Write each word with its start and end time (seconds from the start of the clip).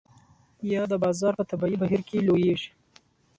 یا 0.73 0.83
د 0.91 0.93
بازار 1.03 1.33
په 1.39 1.43
طبیعي 1.49 1.77
بهیر 1.81 2.01
کې 2.07 2.25
لویږي. 2.27 2.69